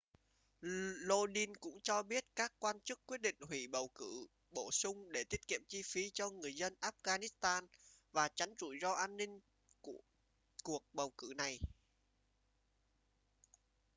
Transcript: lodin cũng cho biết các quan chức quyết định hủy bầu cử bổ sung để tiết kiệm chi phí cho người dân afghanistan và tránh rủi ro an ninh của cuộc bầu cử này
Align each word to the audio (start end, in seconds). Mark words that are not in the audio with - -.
lodin 1.09 1.55
cũng 1.55 1.79
cho 1.83 2.03
biết 2.03 2.25
các 2.35 2.53
quan 2.59 2.79
chức 2.79 3.05
quyết 3.05 3.21
định 3.21 3.35
hủy 3.49 3.67
bầu 3.67 3.87
cử 3.95 4.27
bổ 4.51 4.71
sung 4.71 5.11
để 5.11 5.23
tiết 5.23 5.47
kiệm 5.47 5.61
chi 5.67 5.81
phí 5.85 6.09
cho 6.13 6.29
người 6.29 6.53
dân 6.53 6.73
afghanistan 6.81 7.67
và 8.11 8.27
tránh 8.27 8.53
rủi 8.59 8.79
ro 8.81 8.91
an 8.93 9.17
ninh 9.17 9.39
của 9.81 10.01
cuộc 10.63 10.83
bầu 10.93 11.11
cử 11.17 11.33
này 11.37 11.59